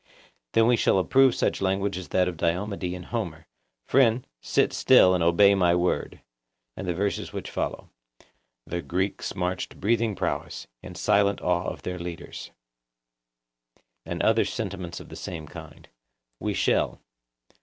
[0.53, 3.45] Then we shall approve such language as that of Diomede in Homer,
[3.85, 6.21] 'Friend, sit still and obey my word,'
[6.75, 7.91] and the verses which follow,
[8.65, 12.49] 'The Greeks marched breathing prowess, ...in silent awe of their leaders,'
[14.03, 15.87] and other sentiments of the same kind.
[16.39, 16.99] We shall.